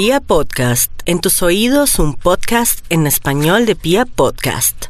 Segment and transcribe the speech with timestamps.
[0.00, 4.84] Pia Podcast, en tus oídos un podcast en español de Pia Podcast.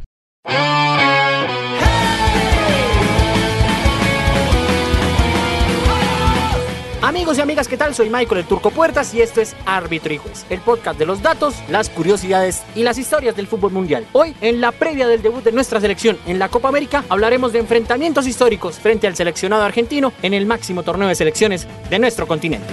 [7.00, 7.94] Amigos y amigas, ¿qué tal?
[7.94, 11.22] Soy Michael el Turco Puertas y esto es Árbitro y Juez, el podcast de los
[11.22, 14.06] datos, las curiosidades y las historias del fútbol mundial.
[14.12, 17.60] Hoy, en la previa del debut de nuestra selección en la Copa América, hablaremos de
[17.60, 22.66] enfrentamientos históricos frente al seleccionado argentino en el máximo torneo de selecciones de nuestro continente.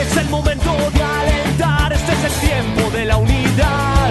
[0.00, 1.37] Es el momento de
[2.18, 4.10] es el tiempo de la unidad.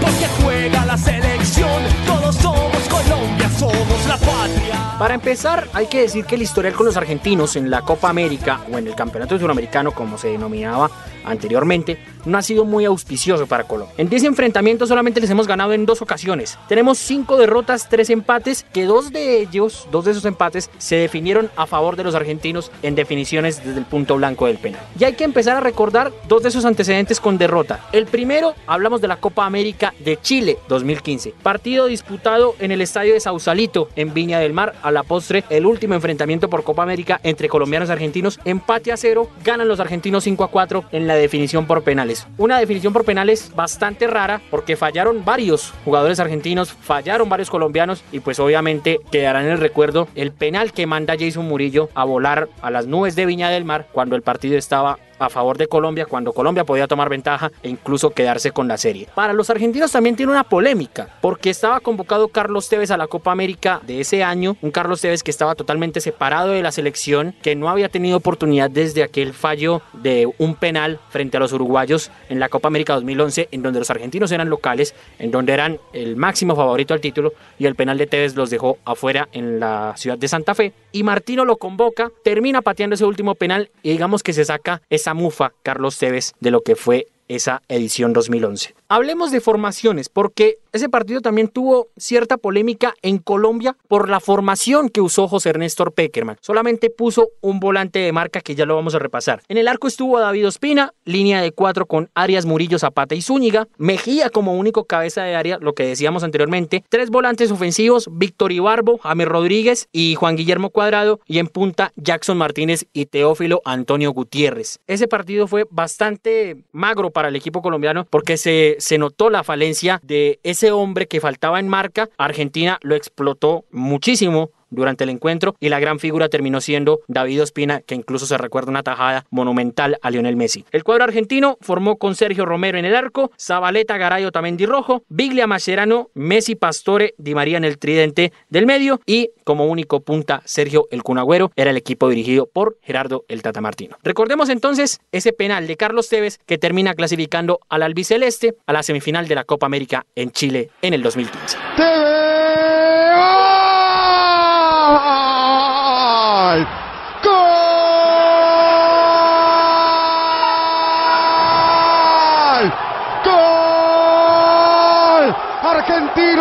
[0.00, 4.96] Porque juega la selección, todos somos Colombia, somos la patria.
[4.98, 8.60] Para empezar, hay que decir que el historial con los argentinos en la Copa América
[8.72, 10.90] o en el Campeonato Suramericano, como se denominaba
[11.24, 13.94] anteriormente, no ha sido muy auspicioso para Colombia.
[13.96, 16.58] En 10 enfrentamientos solamente les hemos ganado en dos ocasiones.
[16.68, 21.50] Tenemos 5 derrotas, 3 empates, que dos de ellos, dos de esos empates, se definieron
[21.56, 24.82] a favor de los argentinos en definiciones desde el punto blanco del penal.
[24.98, 27.80] Y hay que empezar a recordar dos de esos antecedentes con derrota.
[27.92, 31.34] El primero, hablamos de la Copa América de Chile 2015.
[31.42, 35.66] Partido disputado en el estadio de Sausalito, en Viña del Mar, a la postre, el
[35.66, 38.40] último enfrentamiento por Copa América entre colombianos y argentinos.
[38.44, 42.15] Empate a cero, ganan los argentinos 5 a 4 en la definición por penales.
[42.38, 48.20] Una definición por penales bastante rara porque fallaron varios jugadores argentinos, fallaron varios colombianos y
[48.20, 52.70] pues obviamente quedará en el recuerdo el penal que manda Jason Murillo a volar a
[52.70, 56.32] las nubes de Viña del Mar cuando el partido estaba a favor de Colombia cuando
[56.32, 59.08] Colombia podía tomar ventaja e incluso quedarse con la serie.
[59.14, 63.32] Para los argentinos también tiene una polémica porque estaba convocado Carlos Tevez a la Copa
[63.32, 67.56] América de ese año, un Carlos Tevez que estaba totalmente separado de la selección, que
[67.56, 72.40] no había tenido oportunidad desde aquel fallo de un penal frente a los uruguayos en
[72.40, 76.56] la Copa América 2011 en donde los argentinos eran locales, en donde eran el máximo
[76.56, 80.28] favorito al título y el penal de Tevez los dejó afuera en la ciudad de
[80.28, 84.44] Santa Fe y Martino lo convoca, termina pateando ese último penal y digamos que se
[84.44, 88.74] saca esa mufa Carlos Tevez de lo que fue esa edición 2011.
[88.88, 94.90] Hablemos de formaciones, porque ese partido también tuvo cierta polémica en Colombia por la formación
[94.90, 96.36] que usó José Ernesto Peckerman.
[96.40, 99.42] Solamente puso un volante de marca que ya lo vamos a repasar.
[99.48, 103.66] En el arco estuvo David Ospina, línea de cuatro con Arias Murillo, Zapata y Zúñiga.
[103.78, 106.84] Mejía como único cabeza de área, lo que decíamos anteriormente.
[106.88, 111.20] Tres volantes ofensivos, Víctor Ibarbo, James Rodríguez y Juan Guillermo Cuadrado.
[111.26, 114.78] Y en punta, Jackson Martínez y Teófilo Antonio Gutiérrez.
[114.86, 120.00] Ese partido fue bastante magro para el equipo colombiano porque se, se notó la falencia
[120.02, 122.10] de ese hombre que faltaba en marca.
[122.18, 127.80] Argentina lo explotó muchísimo durante el encuentro y la gran figura terminó siendo David Ospina,
[127.80, 130.64] que incluso se recuerda una tajada monumental a Lionel Messi.
[130.72, 135.46] El cuadro argentino formó con Sergio Romero en el arco, Zabaleta, Garayo, Tamendi Rojo, Biglia
[135.46, 140.88] Mascherano, Messi, Pastore, Di María en el tridente del medio y como único punta Sergio
[140.90, 143.96] El Cunagüero era el equipo dirigido por Gerardo El Tata Martino.
[144.02, 149.28] Recordemos entonces ese penal de Carlos Tevez que termina clasificando al albiceleste a la semifinal
[149.28, 152.15] de la Copa América en Chile en el 2015.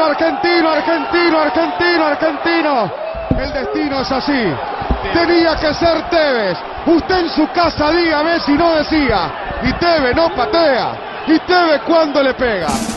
[0.06, 2.92] Argentino, argentino, argentino, argentino.
[3.38, 4.54] El destino es así.
[5.14, 6.58] Tenía que ser Tevez.
[6.86, 9.32] Usted en su casa dígame si no decía.
[9.64, 11.24] Y Tevez no patea.
[11.28, 12.95] Y Tevez cuando le pega.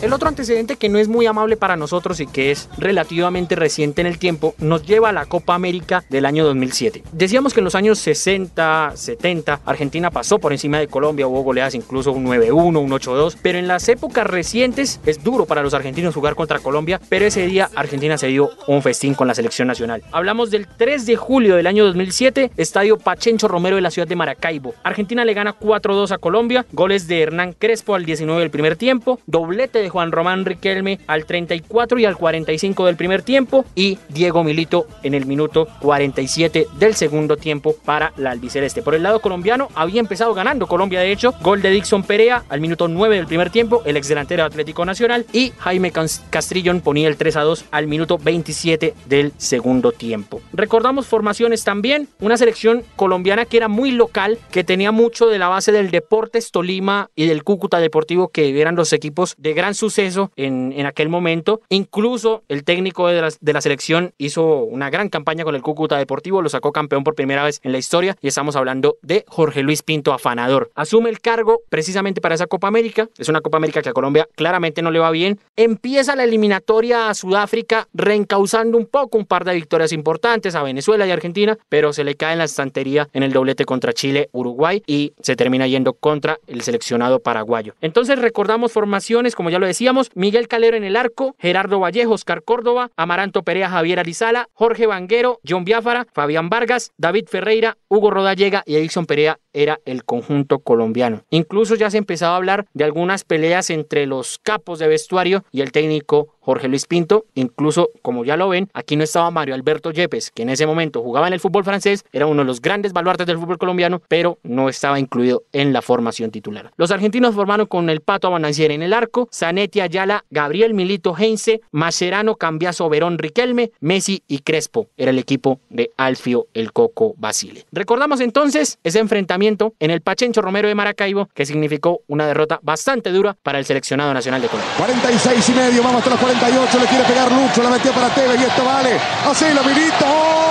[0.00, 4.00] El otro antecedente que no es muy amable para nosotros y que es relativamente reciente
[4.00, 7.02] en el tiempo nos lleva a la Copa América del año 2007.
[7.10, 11.74] Decíamos que en los años 60, 70 Argentina pasó por encima de Colombia, hubo goleadas
[11.74, 16.14] incluso un 9-1, un 8-2, pero en las épocas recientes es duro para los argentinos
[16.14, 20.04] jugar contra Colombia, pero ese día Argentina se dio un festín con la selección nacional.
[20.12, 24.14] Hablamos del 3 de julio del año 2007, Estadio Pachencho Romero de la ciudad de
[24.14, 24.76] Maracaibo.
[24.84, 29.18] Argentina le gana 4-2 a Colombia, goles de Hernán Crespo al 19 del primer tiempo,
[29.26, 34.44] doblete de Juan Román Riquelme al 34 y al 45 del primer tiempo y Diego
[34.44, 38.82] Milito en el minuto 47 del segundo tiempo para la albiceleste.
[38.82, 42.60] Por el lado colombiano había empezado ganando Colombia de hecho, gol de Dixon Perea al
[42.60, 45.92] minuto 9 del primer tiempo, el exdelantero Atlético Nacional y Jaime
[46.30, 50.40] Castrillón ponía el 3 a 2 al minuto 27 del segundo tiempo.
[50.52, 55.48] Recordamos formaciones también, una selección colombiana que era muy local, que tenía mucho de la
[55.48, 60.30] base del Deportes Tolima y del Cúcuta Deportivo que eran los equipos de gran suceso
[60.36, 61.62] en, en aquel momento.
[61.70, 65.96] Incluso el técnico de la, de la selección hizo una gran campaña con el Cúcuta
[65.96, 69.62] Deportivo, lo sacó campeón por primera vez en la historia y estamos hablando de Jorge
[69.62, 70.70] Luis Pinto Afanador.
[70.74, 73.08] Asume el cargo precisamente para esa Copa América.
[73.16, 75.38] Es una Copa América que a Colombia claramente no le va bien.
[75.56, 81.06] Empieza la eliminatoria a Sudáfrica reencauzando un poco un par de victorias importantes a Venezuela
[81.06, 84.82] y Argentina, pero se le cae en la estantería en el doblete contra Chile, Uruguay
[84.86, 87.74] y se termina yendo contra el seleccionado paraguayo.
[87.80, 92.42] Entonces recordamos formaciones, como ya lo decíamos, Miguel Calero en el arco, Gerardo Vallejo, Oscar
[92.42, 98.62] Córdoba, Amaranto Perea, Javier Arizala, Jorge Vanguero, John Biafara, Fabián Vargas, David Ferreira, Hugo Rodallega
[98.66, 101.22] y Edison Perea era el conjunto colombiano.
[101.30, 105.60] Incluso ya se empezaba a hablar de algunas peleas entre los capos de vestuario y
[105.60, 107.26] el técnico Jorge Luis Pinto.
[107.34, 111.02] Incluso, como ya lo ven, aquí no estaba Mario Alberto Yepes, que en ese momento
[111.02, 114.38] jugaba en el fútbol francés, era uno de los grandes baluartes del fútbol colombiano, pero
[114.42, 116.72] no estaba incluido en la formación titular.
[116.76, 121.60] Los argentinos formaron con el Pato Abananciera en el arco, Zanetti Ayala, Gabriel Milito Heinze,
[121.70, 124.88] Mascherano, Cambiaso Verón Riquelme, Messi y Crespo.
[124.96, 127.66] Era el equipo de Alfio El Coco Basile.
[127.72, 129.47] Recordamos entonces ese enfrentamiento
[129.78, 134.12] en el Pachencho Romero de Maracaibo, que significó una derrota bastante dura para el seleccionado
[134.12, 134.74] nacional de Colombia.
[134.76, 138.40] 46 y medio, vamos hasta los 48, le quiere pegar Lucho, la metió para Tevez
[138.40, 138.98] y esto vale.
[139.24, 140.48] Así lo Milito.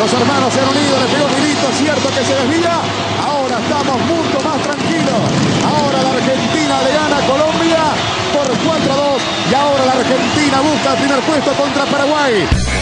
[0.00, 2.80] Los hermanos se han unido, le pegó Milito, cierto que se desvía.
[3.20, 5.20] Ahora estamos mucho más tranquilos.
[5.60, 7.82] Ahora la Argentina le gana a Colombia
[8.32, 9.22] por 4 a 2.
[9.50, 12.79] Y ahora la Argentina busca el primer puesto contra Paraguay.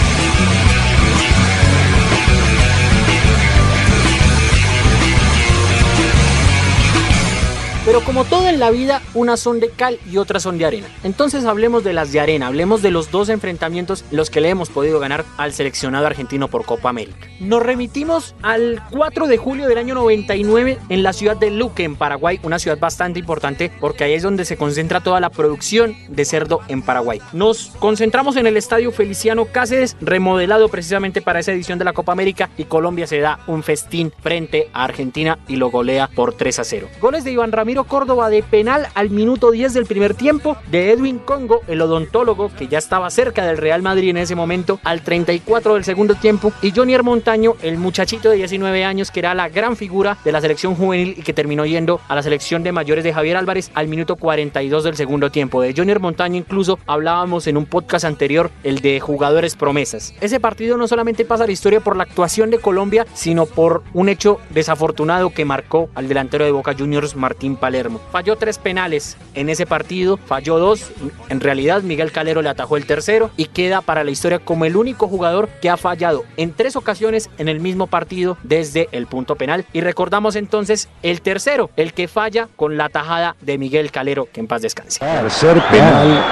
[7.88, 10.87] Pero como todo en la vida, unas son de cal y otras son de arena.
[11.05, 14.69] Entonces hablemos de las de arena, hablemos de los dos enfrentamientos los que le hemos
[14.69, 17.29] podido ganar al seleccionado argentino por Copa América.
[17.40, 21.96] Nos remitimos al 4 de julio del año 99 en la ciudad de Luque, en
[21.96, 26.26] Paraguay, una ciudad bastante importante porque ahí es donde se concentra toda la producción de
[26.26, 27.23] cerdo en Paraguay.
[27.32, 32.12] Nos concentramos en el estadio Feliciano Cáceres, remodelado precisamente para esa edición de la Copa
[32.12, 36.58] América y Colombia se da un festín frente a Argentina y lo golea por 3
[36.58, 36.88] a 0.
[37.00, 37.50] Goles de Iván
[37.84, 42.69] Córdoba de penal al minuto 10 del primer tiempo, de Edwin Congo, el odontólogo que
[42.69, 46.72] ya estaba cerca del Real Madrid en ese momento, al 34 del segundo tiempo, y
[46.75, 50.75] Johnny Montaño, el muchachito de 19 años que era la gran figura de la selección
[50.75, 54.16] juvenil y que terminó yendo a la selección de mayores de Javier Álvarez al minuto
[54.16, 55.60] 42 del segundo tiempo.
[55.60, 60.14] De Johnny Montaño incluso hablábamos en un podcast anterior, el de jugadores promesas.
[60.20, 63.82] Ese partido no solamente pasa a la historia por la actuación de Colombia, sino por
[63.94, 68.00] un hecho desafortunado que marcó al delantero de Boca Juniors, Martín Palermo.
[68.10, 70.90] Falló tres penales en ese partido, falló dos.
[71.28, 74.74] En realidad, Miguel Calero le atajó el tercero y queda para la historia como el
[74.74, 79.36] único jugador que ha fallado en tres ocasiones en el mismo partido desde el punto
[79.36, 79.66] penal.
[79.74, 84.40] Y recordamos entonces el tercero, el que falla con la tajada de Miguel Calero, que
[84.40, 85.00] en paz descanse.
[85.00, 86.24] Tercer penal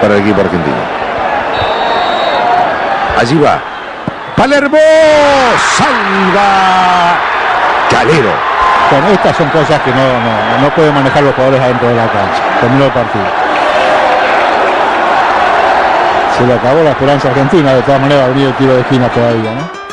[0.00, 0.76] para el equipo argentino.
[3.18, 3.62] Allí va.
[4.34, 4.78] Palermo
[5.76, 7.20] salva
[7.90, 8.53] Calero.
[8.92, 12.42] Estas son cosas que no, no, no pueden manejar los jugadores adentro de la cancha.
[12.60, 13.24] Terminó el partido.
[16.38, 19.08] Se le acabó la esperanza argentina, de todas maneras ha venido el tiro de esquina
[19.08, 19.83] todavía, ¿no?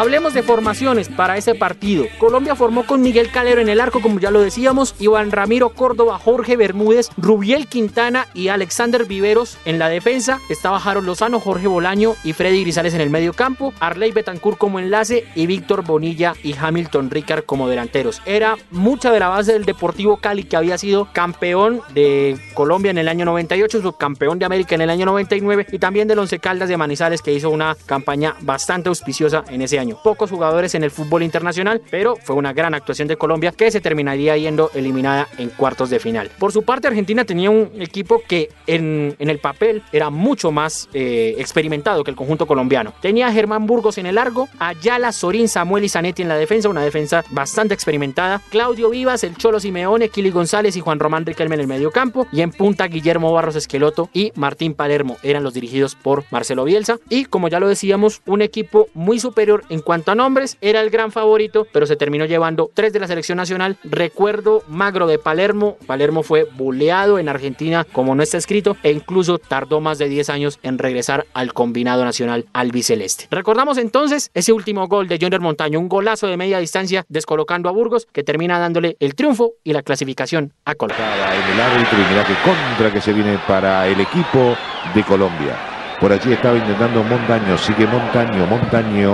[0.00, 2.06] Hablemos de formaciones para ese partido.
[2.18, 6.18] Colombia formó con Miguel Calero en el arco, como ya lo decíamos, Iván Ramiro Córdoba,
[6.18, 10.40] Jorge Bermúdez, Rubiel Quintana y Alexander Viveros en la defensa.
[10.48, 14.78] Estaba Harold Lozano, Jorge Bolaño y Freddy Grisales en el medio campo, Arley Betancourt como
[14.78, 18.22] enlace y Víctor Bonilla y Hamilton Ricard como delanteros.
[18.24, 22.96] Era mucha de la base del Deportivo Cali que había sido campeón de Colombia en
[22.96, 26.70] el año 98, subcampeón de América en el año 99 y también del Once Caldas
[26.70, 30.90] de Manizales que hizo una campaña bastante auspiciosa en ese año pocos jugadores en el
[30.90, 35.50] fútbol internacional, pero fue una gran actuación de Colombia que se terminaría yendo eliminada en
[35.50, 36.30] cuartos de final.
[36.38, 40.88] Por su parte, Argentina tenía un equipo que en, en el papel era mucho más
[40.92, 42.92] eh, experimentado que el conjunto colombiano.
[43.00, 46.68] Tenía a Germán Burgos en el largo, Ayala, Sorín, Samuel y Zanetti en la defensa,
[46.68, 51.54] una defensa bastante experimentada, Claudio Vivas, el Cholo Simeone, Kili González y Juan Román Riquelme
[51.54, 55.54] en el medio campo, y en punta Guillermo Barros Esqueloto y Martín Palermo eran los
[55.54, 59.84] dirigidos por Marcelo Bielsa, y como ya lo decíamos, un equipo muy superior en En
[59.84, 63.38] cuanto a nombres, era el gran favorito, pero se terminó llevando tres de la selección
[63.38, 63.78] nacional.
[63.82, 65.78] Recuerdo Magro de Palermo.
[65.86, 70.28] Palermo fue buleado en Argentina, como no está escrito, e incluso tardó más de 10
[70.28, 73.26] años en regresar al combinado nacional albiceleste.
[73.30, 77.72] Recordamos entonces ese último gol de Jonder Montaño, un golazo de media distancia descolocando a
[77.72, 81.06] Burgos que termina dándole el triunfo y la clasificación a Colombia.
[81.06, 84.54] En el árbitro y contra que se viene para el equipo
[84.94, 85.69] de Colombia.
[86.00, 89.12] Por allí estaba intentando Montaño, sigue Montaño, Montaño,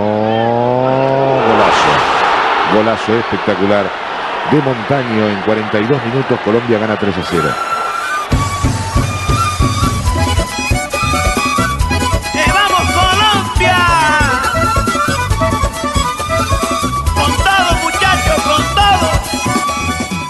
[1.49, 1.91] golazo,
[2.77, 3.91] golazo espectacular
[4.53, 7.76] de Montaño en 42 minutos, Colombia gana 3 a 0.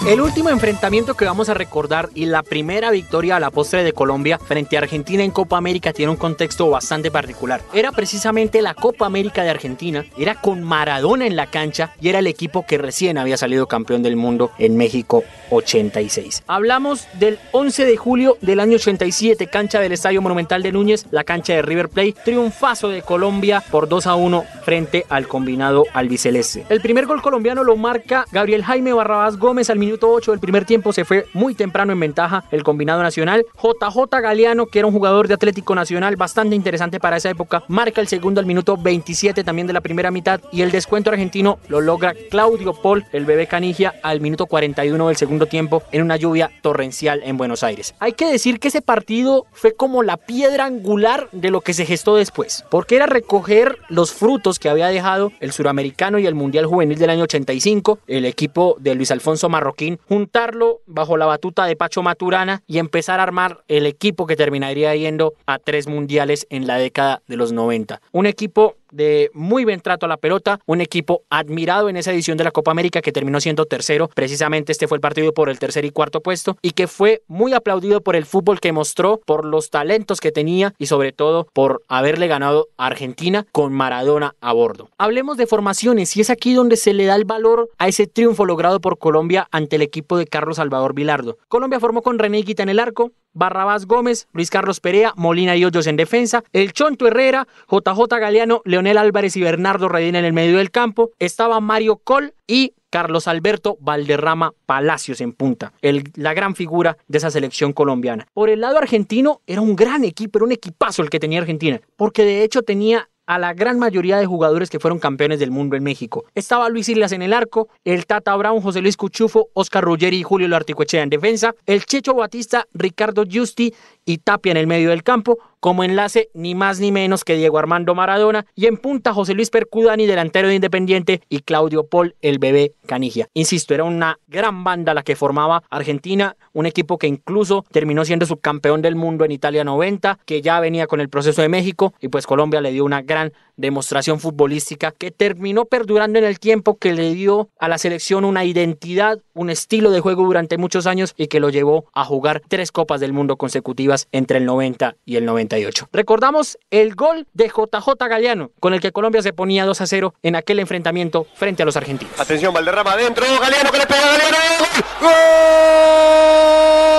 [0.07, 3.93] El último enfrentamiento que vamos a recordar y la primera victoria a la postre de
[3.93, 7.61] Colombia frente a Argentina en Copa América tiene un contexto bastante particular.
[7.75, 12.21] Era precisamente la Copa América de Argentina, era con Maradona en la cancha y era
[12.21, 16.43] el equipo que recién había salido campeón del mundo en México 86.
[16.47, 21.25] Hablamos del 11 de julio del año 87, cancha del Estadio Monumental de Núñez, la
[21.25, 26.67] cancha de River Plate, triunfazo de Colombia por 2 a 1 frente al combinado albiceleste.
[26.69, 30.65] El primer gol colombiano lo marca Gabriel Jaime Barrabás Gómez al minuto 8 del primer
[30.65, 33.45] tiempo, se fue muy temprano en ventaja el combinado nacional.
[33.63, 38.01] JJ Galeano, que era un jugador de Atlético Nacional bastante interesante para esa época, marca
[38.01, 41.81] el segundo al minuto 27 también de la primera mitad y el descuento argentino lo
[41.81, 46.51] logra Claudio Paul, el bebé Canigia, al minuto 41 del segundo tiempo en una lluvia
[46.63, 47.95] torrencial en Buenos Aires.
[47.99, 51.85] Hay que decir que ese partido fue como la piedra angular de lo que se
[51.85, 56.65] gestó después, porque era recoger los frutos que había dejado el suramericano y el mundial
[56.65, 61.77] juvenil del año 85, el equipo de Luis Alfonso Marroquín, juntarlo bajo la batuta de
[61.77, 66.67] Pacho Maturana y empezar a armar el equipo que terminaría yendo a tres mundiales en
[66.67, 68.01] la década de los 90.
[68.13, 72.37] Un equipo de muy buen trato a la pelota, un equipo admirado en esa edición
[72.37, 75.59] de la Copa América que terminó siendo tercero, precisamente este fue el partido por el
[75.59, 79.45] tercer y cuarto puesto y que fue muy aplaudido por el fútbol que mostró, por
[79.45, 84.53] los talentos que tenía y sobre todo por haberle ganado a Argentina con Maradona a
[84.53, 84.89] bordo.
[84.99, 88.45] Hablemos de formaciones y es aquí donde se le da el valor a ese triunfo
[88.45, 91.39] logrado por Colombia ante el equipo de Carlos Salvador Vilardo.
[91.49, 95.65] Colombia formó con René Guita en el arco, Barrabás Gómez, Luis Carlos Perea, Molina y
[95.65, 100.33] Hoyos en defensa, El Chonto Herrera, JJ Galeano, Leonel Álvarez y Bernardo Redín en el
[100.33, 105.75] medio del campo, estaba Mario Col y Carlos Alberto Valderrama Palacios en punta,
[106.15, 108.27] la gran figura de esa selección colombiana.
[108.33, 111.79] Por el lado argentino era un gran equipo, era un equipazo el que tenía Argentina,
[111.97, 115.77] porque de hecho tenía a la gran mayoría de jugadores que fueron campeones del mundo
[115.77, 116.25] en México.
[116.35, 120.23] Estaba Luis Islas en el arco, el Tata Brown, José Luis Cuchufo, Oscar Ruggeri y
[120.23, 125.03] Julio Larticoechea en defensa, el Checho Batista, Ricardo Justi y Tapia en el medio del
[125.03, 129.35] campo, como enlace ni más ni menos que Diego Armando Maradona y en punta José
[129.35, 133.29] Luis Percudani, delantero de Independiente, y Claudio Paul, el bebé Canigia.
[133.35, 138.27] Insisto, era una gran banda la que formaba Argentina, un equipo que incluso terminó siendo
[138.27, 142.09] subcampeón del mundo en Italia 90, que ya venía con el proceso de México y
[142.09, 146.93] pues Colombia le dio una gran demostración futbolística que terminó perdurando en el tiempo, que
[146.93, 151.27] le dio a la selección una identidad, un estilo de juego durante muchos años y
[151.29, 155.25] que lo llevó a jugar tres copas del mundo consecutivas entre el 90 y el
[155.47, 155.89] 98.
[155.93, 160.15] Recordamos el gol de JJ Galeano, con el que Colombia se ponía 2 a 0
[160.23, 162.19] en aquel enfrentamiento frente a los argentinos.
[162.21, 164.35] Atención, Valderrama adentro, Galeano que le pega a Galeano.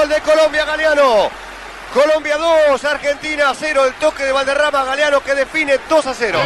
[0.02, 1.30] ¡Gol de Colombia, Galeano!
[1.94, 2.38] Colombia
[2.70, 3.86] 2, Argentina 0.
[3.86, 6.40] El toque de Valderrama, Galeano que define 2 a 0.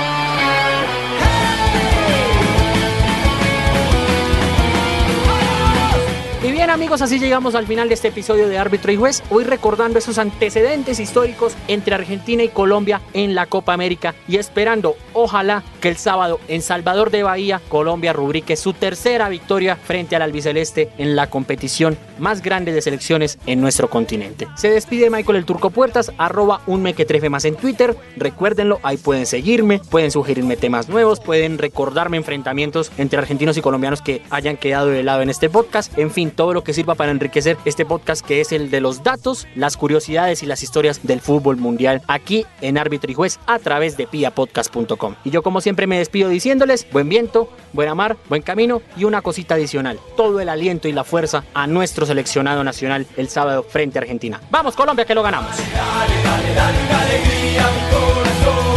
[6.44, 9.44] Y bien amigos, así llegamos al final de este episodio de Árbitro y Juez, hoy
[9.44, 15.62] recordando esos antecedentes históricos entre Argentina y Colombia en la Copa América y esperando, ojalá,
[15.82, 20.90] que el sábado en Salvador de Bahía, Colombia rubrique su tercera victoria frente al albiceleste
[20.98, 24.48] en la competición más grande de selecciones en nuestro continente.
[24.56, 29.28] Se despide Michael el Turco Puertas, arroba un mequetrefe más en Twitter, recuérdenlo, ahí pueden
[29.28, 34.88] seguirme, pueden sugerirme temas nuevos, pueden recordarme enfrentamientos entre argentinos y colombianos que hayan quedado
[34.88, 38.26] de lado en este podcast, en fin, todo lo que sirva para enriquecer este podcast
[38.26, 42.46] que es el de los datos, las curiosidades y las historias del fútbol mundial aquí
[42.62, 45.16] en Árbitro y Juez a través de piapodcast.com.
[45.24, 49.22] Y yo como siempre me despido diciéndoles buen viento, buena mar, buen camino y una
[49.22, 54.00] cosita adicional, todo el aliento y la fuerza a nuestro seleccionado nacional el sábado frente
[54.00, 54.42] a Argentina.
[54.50, 55.56] Vamos Colombia que lo ganamos.
[55.58, 58.71] Dale, dale, dale, alegría mi corazón.